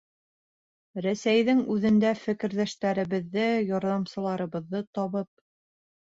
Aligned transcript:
Рәсәйҙең 1.05 1.59
үҙендә 1.73 2.13
фекерҙәштәребеҙҙе, 2.21 3.43
ярҙамсыларыбыҙҙы 3.73 4.81
табып. 4.99 5.29